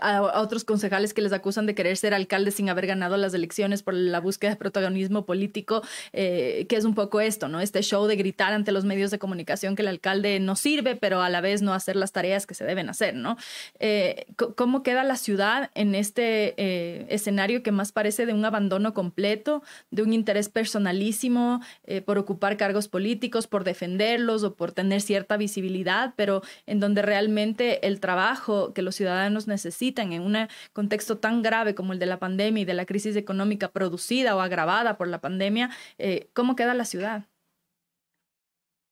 [0.00, 3.82] a, otros concejales que les acusan de querer ser alcaldes sin haber ganado las elecciones
[3.82, 7.60] por la búsqueda de protagonismo político, eh, que es un poco esto, ¿no?
[7.60, 11.20] Este show de gritar ante los medios de comunicación que el alcalde no sirve, pero
[11.22, 13.36] a la vez no hacer las tareas que se deben hacer, ¿no?
[13.80, 18.94] Eh, ¿Cómo queda la ciudad en este eh, escenario que más parece de un abandono
[18.94, 21.60] completo, de un interés personalísimo
[22.04, 27.86] por ocupar cargos políticos, por defenderlos o por tener cierta visibilidad, pero en donde realmente
[27.86, 30.36] el trabajo que los ciudadanos necesitan en un
[30.72, 34.40] contexto tan grave como el de la pandemia y de la crisis económica producida o
[34.40, 37.26] agravada por la pandemia, eh, ¿cómo queda la ciudad?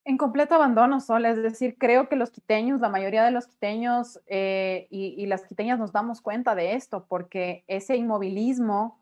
[0.03, 1.25] En completo abandono, Sol.
[1.25, 5.77] Es decir, creo que los quiteños, la mayoría de los quiteños eh, y, las quiteñas
[5.77, 8.99] nos damos cuenta de esto, porque ese inmovilismo,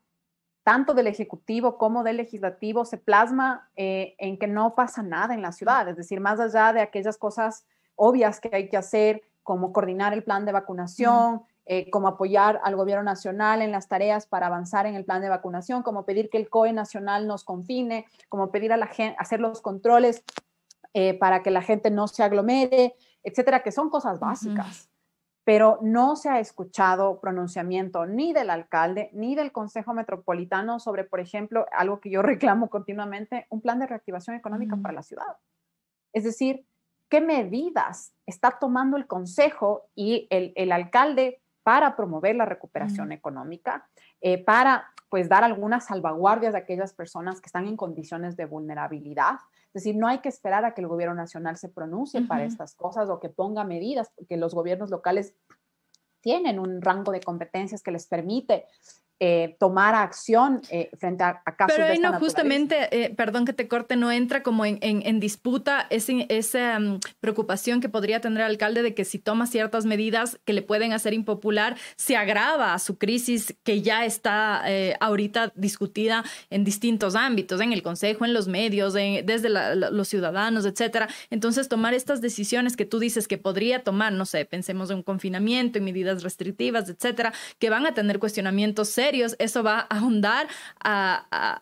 [0.63, 5.41] tanto del Ejecutivo como del Legislativo, se plasma eh, en que no pasa nada en
[5.41, 5.87] la ciudad.
[5.87, 10.23] Es decir, más allá de aquellas cosas obvias que hay que hacer, como coordinar el
[10.23, 14.95] plan de vacunación, eh, como apoyar al gobierno nacional en las tareas para avanzar en
[14.95, 18.77] el plan de vacunación, como pedir que el COE nacional nos confine, como pedir a
[18.77, 20.23] la gente hacer los controles
[20.95, 24.89] eh, para que la gente no se aglomere, etcétera, que son cosas básicas.
[25.43, 31.19] Pero no se ha escuchado pronunciamiento ni del alcalde ni del Consejo Metropolitano sobre, por
[31.19, 35.37] ejemplo, algo que yo reclamo continuamente, un plan de reactivación económica para la ciudad.
[36.13, 36.65] Es decir,
[37.09, 43.87] ¿qué medidas está tomando el Consejo y el, alcalde para promover la recuperación económica,
[44.21, 49.39] eh, para pues dar algunas salvaguardias a aquellas personas que están en condiciones de vulnerabilidad?
[49.73, 52.75] Es decir, no hay que esperar a que el gobierno nacional se pronuncie para estas
[52.75, 55.35] cosas o que ponga medidas, porque los gobiernos locales
[56.21, 58.65] tienen un rango de competencias que les permite
[59.21, 63.51] eh, tomar acción eh, frente a, casos Pero de esta no, justamente, eh, perdón que
[63.51, 68.37] te corte, no entra como en, en, disputa ese, esa mm, preocupación que podría tener
[68.37, 72.79] el alcalde de que si toma ciertas medidas que le pueden hacer impopular, se agrava
[72.79, 74.63] su crisis que ya está
[75.01, 81.09] ahorita discutida en distintos ámbitos, en el Consejo, en los medios, desde los ciudadanos, etcétera.
[81.29, 85.03] Entonces, tomar estas decisiones que tú dices que podría tomar, no sé, pensemos en un
[85.03, 89.08] confinamiento, en medidas restrictivas, etcétera, que van a tener cuestionamientos serios
[89.39, 90.47] eso va a ahondar
[90.83, 91.61] a,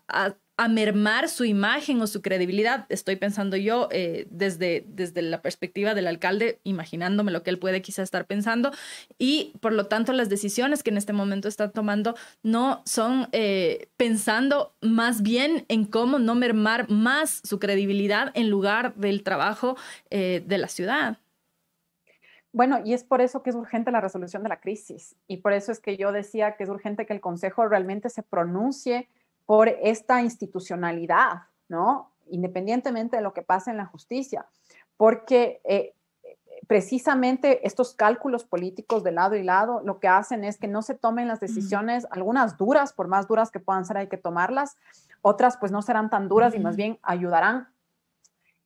[0.70, 2.88] mermar su imagen o su credibilidad.
[2.90, 7.84] Estoy pensando yo eh, desde, desde la perspectiva del alcalde, imaginándome lo que él puede
[7.84, 8.72] quizá estar pensando,
[9.20, 13.90] y por lo tanto las decisiones que en este momento está tomando no son eh,
[13.98, 19.78] pensando más bien en cómo no mermar más su credibilidad en lugar del trabajo
[20.10, 21.20] eh, de la ciudad.
[22.54, 25.16] Bueno, y es por eso que es urgente la resolución de la crisis.
[25.28, 28.24] Y por eso es que yo decía que es urgente que el Consejo realmente se
[28.24, 29.10] pronuncie
[29.46, 32.12] por esta institucionalidad, ¿no?
[32.30, 34.46] Independientemente de lo que pase en la justicia.
[34.98, 35.94] Porque eh,
[36.68, 40.96] precisamente estos cálculos políticos de lado y lado lo que hacen es que no se
[40.96, 44.78] tomen las decisiones, algunas duras, por más duras que puedan ser, hay que tomarlas,
[45.22, 47.70] otras pues no serán tan duras y más bien ayudarán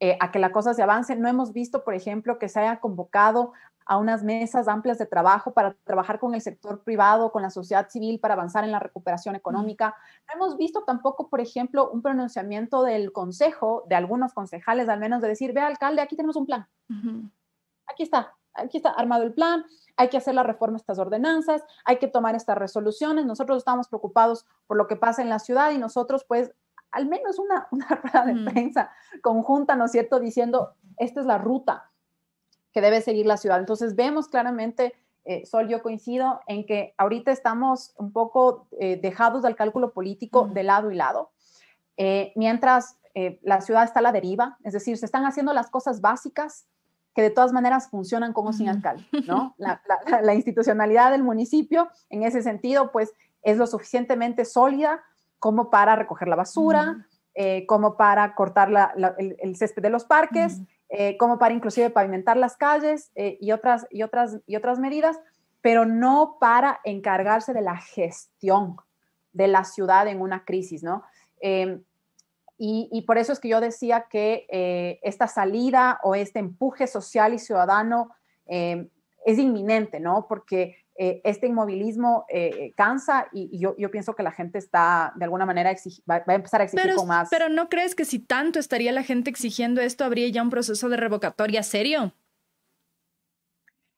[0.04, 1.16] eh, a que la cosa se avance.
[1.16, 3.54] No hemos visto, por ejemplo, que se haya convocado
[3.86, 7.88] a unas mesas amplias de trabajo para trabajar con el sector privado, con la sociedad
[7.88, 9.96] civil, para avanzar en la recuperación económica.
[10.28, 15.22] No hemos visto tampoco, por ejemplo, un pronunciamiento del consejo, de algunos concejales al menos,
[15.22, 16.68] de decir, ve alcalde, aquí tenemos un plan.
[17.86, 19.66] Aquí está, aquí está armado el plan,
[19.98, 23.28] hay que hacer la reforma a estas ordenanzas, hay que tomar estas resoluciones.
[23.28, 26.52] Nosotros estamos preocupados por lo que pasa en la ciudad y nosotros, pues,
[26.92, 31.38] al menos una, una rueda de prensa conjunta, ¿no es cierto?, diciendo, esta es la
[31.38, 31.92] ruta
[32.72, 33.60] que debe seguir la ciudad.
[33.60, 34.94] Entonces vemos claramente,
[35.26, 40.48] eh, Sol, yo coincido en que ahorita estamos un poco eh, dejados del cálculo político
[40.48, 41.32] de lado y lado,
[41.98, 42.98] eh, mientras
[43.42, 46.66] la ciudad está a la deriva, es decir, se están haciendo las cosas básicas
[47.14, 49.54] que de todas maneras funcionan como sin alcalde, ¿no?
[49.58, 49.82] La,
[50.22, 55.04] la, institucionalidad del municipio, en ese sentido, pues es lo suficientemente sólida
[55.42, 57.06] como para recoger la basura,
[57.68, 58.70] como para cortar
[59.18, 60.62] el, el, césped de los parques,
[60.94, 65.18] eh, como para inclusive pavimentar las calles eh, y, otras, y, otras, y otras medidas,
[65.62, 68.76] pero no para encargarse de la gestión
[69.32, 71.04] de la ciudad en una crisis, ¿no?
[71.40, 71.82] Em,
[72.58, 77.34] y, por eso es que yo decía que eh, esta salida o este empuje social
[77.34, 78.12] y ciudadano
[78.46, 78.90] em,
[79.26, 80.28] es inminente, ¿no?
[80.28, 85.46] Porque eh, este inmovilismo eh, cansa y, yo, pienso que la gente está de alguna
[85.46, 85.74] manera
[86.10, 87.30] va, a empezar a exigir con más.
[87.30, 90.90] Pero ¿no crees que si tanto estaría la gente exigiendo esto, habría ya un proceso
[90.90, 92.14] de revocatoria serio?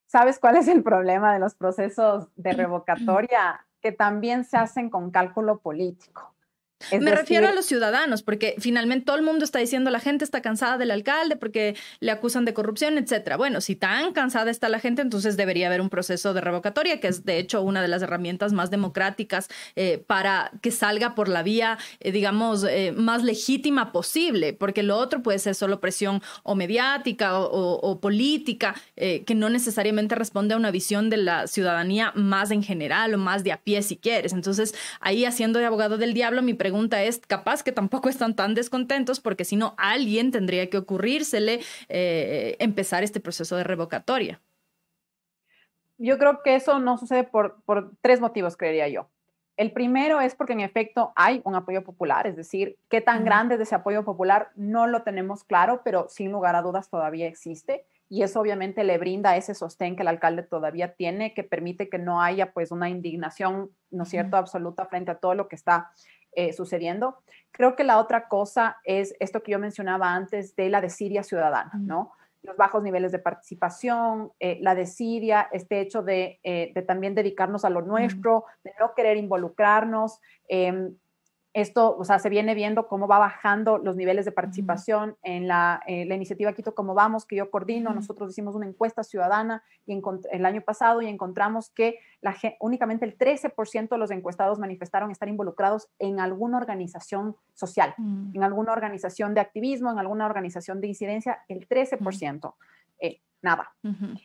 [0.06, 3.65] ¿Sabes cuál es el problema de los procesos de revocatoria?
[3.82, 6.32] Que también se hacen con cálculo político.
[6.99, 10.41] Me refiero a los ciudadanos, porque finalmente todo el mundo está diciendo la gente está
[10.41, 13.37] cansada del alcalde porque le acusan de corrupción, etcétera.
[13.37, 17.07] Bueno, si tan cansada está la gente, entonces debería haber un proceso de revocatoria, que
[17.07, 21.43] es de hecho una de las herramientas más democráticas eh, para que salga por la
[21.43, 26.55] vía, eh, digamos, eh, más legítima posible, porque lo otro puede ser solo presión o
[26.55, 32.63] mediática o, política, que no necesariamente responde a una visión de la ciudadanía más en
[32.63, 34.33] general o más de a pie si quieres.
[34.33, 38.36] Entonces, ahí haciendo de abogado del diablo, mi pregunta pregunta es, capaz que tampoco están
[38.36, 44.41] tan descontentos porque si no, alguien tendría que ocurrírsele eh, empezar este proceso de revocatoria.
[45.99, 49.07] Yo creo que eso no sucede por, por tres motivos, creería yo.
[49.55, 53.53] El primero es porque en efecto hay un apoyo popular, es decir, qué tan grande
[53.53, 57.86] es ese apoyo popular no lo tenemos claro, pero sin lugar a dudas todavía existe
[58.09, 61.99] y eso obviamente le brinda ese sostén que el alcalde todavía tiene, que permite que
[61.99, 65.91] no haya pues una indignación, ¿no es cierto?, absoluta frente a todo lo que está
[66.36, 67.17] eh, sucediendo.
[67.51, 71.71] Creo que la otra cosa es esto que yo mencionaba antes de la desidia ciudadana,
[71.75, 72.13] ¿no?
[72.41, 77.69] los bajos niveles de participación, eh, la desidia, este hecho de, de, también dedicarnos a
[77.69, 80.19] lo nuestro, de no querer involucrarnos,
[80.49, 80.93] em,
[81.54, 85.84] esto, o sea, se viene viendo cómo va bajando los niveles de participación en la,
[85.86, 87.93] eh, la, iniciativa Quito Como Vamos, que yo coordino.
[87.93, 90.01] Nosotros hicimos una encuesta ciudadana y
[90.32, 95.30] el año pasado y encontramos que la, únicamente el 13% de los encuestados manifestaron estar
[95.30, 98.36] involucrados en alguna organización social, mm.
[98.36, 102.54] en alguna organización de activismo, en alguna organización de incidencia, el 13%
[103.43, 103.73] nada.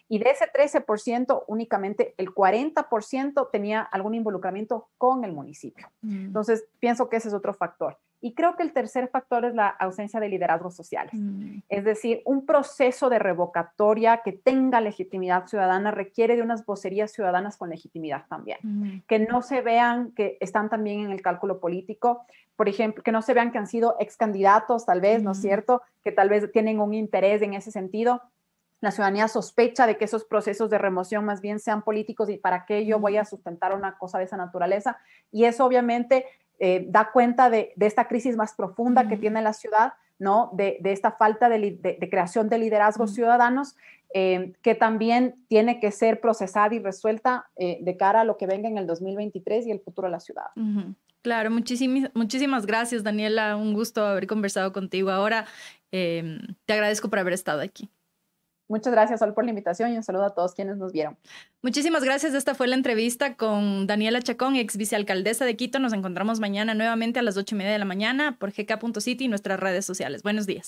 [0.08, 5.88] Y de ese 13%, únicamente el 40% tenía algún involucramiento con el municipio.
[6.02, 6.26] Mm.
[6.26, 7.98] Entonces, pienso que ese es otro factor.
[8.20, 11.12] Y creo que el tercer factor es la ausencia de liderazgos sociales.
[11.14, 11.58] Mm.
[11.68, 17.56] Es decir, un proceso de revocatoria que tenga legitimidad ciudadana requiere de unas vocerías ciudadanas
[17.56, 18.58] con legitimidad también.
[18.62, 19.02] Mm.
[19.06, 22.26] Que no se vean que están también en el cálculo político.
[22.56, 25.40] Por ejemplo, que no se vean que han sido ex candidatos, tal vez, ¿no es
[25.40, 25.82] cierto?
[26.02, 28.20] Que tal vez tienen un interés en ese sentido
[28.80, 32.64] la ciudadanía sospecha de que esos procesos de remoción más bien sean políticos y para
[32.64, 34.98] qué yo voy a sustentar una cosa de esa naturaleza.
[35.32, 36.26] Y eso obviamente
[36.60, 40.50] eh, da cuenta de, esta crisis más profunda que tiene la ciudad, ¿no?
[40.52, 43.76] De, esta falta de, creación de liderazgos ciudadanos
[44.14, 48.46] eh, que también tiene que ser procesada y resuelta eh, de cara a lo que
[48.46, 50.46] venga en el 2023 y el futuro de la ciudad.
[51.22, 53.56] Claro, muchísimas, muchísimas gracias, Daniela.
[53.56, 55.46] Un gusto haber conversado contigo ahora.
[55.90, 57.90] te agradezco por haber estado aquí.
[58.68, 61.16] Muchas gracias, Sol, por la invitación y un saludo a todos quienes nos vieron.
[61.62, 62.34] Muchísimas gracias.
[62.34, 65.78] Esta fue la entrevista con Daniela Chacón, ex vicealcaldesa de Quito.
[65.78, 69.28] Nos encontramos mañana nuevamente a las ocho y media de la mañana por gk.city y
[69.28, 70.22] nuestras redes sociales.
[70.22, 70.66] Buenos días.